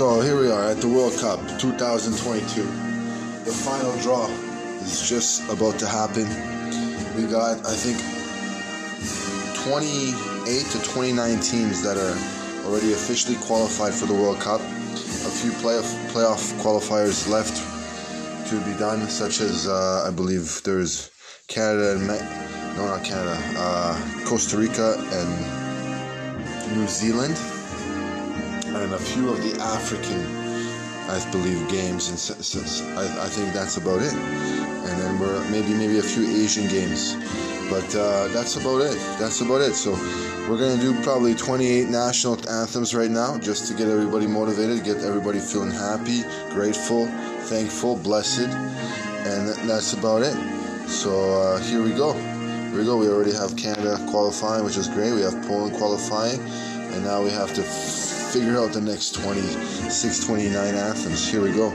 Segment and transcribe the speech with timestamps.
[0.00, 2.62] So here we are at the World Cup 2022.
[3.44, 4.28] The final draw
[4.80, 6.24] is just about to happen.
[7.14, 8.00] We got, I think,
[9.62, 12.16] 28 to 29 teams that are
[12.66, 14.62] already officially qualified for the World Cup.
[14.62, 17.58] A few playoff playoff qualifiers left
[18.48, 21.10] to be done, such as uh, I believe there's
[21.46, 27.36] Canada and Me- no, not Canada, uh, Costa Rica and New Zealand
[28.76, 30.20] and a few of the African,
[31.10, 32.08] I believe, games.
[32.08, 34.12] And I, I think that's about it.
[34.12, 37.14] And then we're maybe maybe a few Asian games,
[37.68, 38.96] but uh, that's about it.
[39.18, 39.74] That's about it.
[39.74, 39.92] So
[40.48, 44.98] we're gonna do probably 28 national anthems right now, just to get everybody motivated, get
[44.98, 47.06] everybody feeling happy, grateful,
[47.50, 50.34] thankful, blessed, and that's about it.
[50.88, 52.39] So uh, here we go.
[52.70, 52.96] Here we go.
[52.98, 55.12] We already have Canada qualifying, which is great.
[55.12, 60.74] We have Poland qualifying, and now we have to figure out the next 26, 29
[60.76, 61.28] Athens.
[61.28, 61.70] Here we go.